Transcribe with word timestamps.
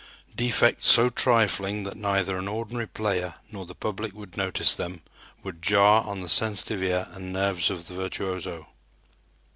Defects 0.35 0.87
so 0.87 1.09
trifling 1.09 1.83
that 1.83 1.95
neither 1.95 2.39
an 2.39 2.47
ordinary 2.47 2.87
player 2.87 3.35
nor 3.51 3.67
the 3.67 3.75
public 3.75 4.15
would 4.15 4.35
notice 4.35 4.73
them, 4.73 5.01
would 5.43 5.61
jar 5.61 6.03
on 6.03 6.21
the 6.21 6.27
sensitive 6.27 6.81
ear 6.81 7.07
and 7.11 7.31
nerves 7.31 7.69
of 7.69 7.87
the 7.87 7.93
virtuoso. 7.93 8.65